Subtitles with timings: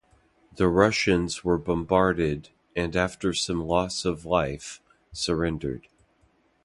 [0.55, 4.81] The Russians were bombarded and after some loss of life,
[5.11, 5.89] surrendered.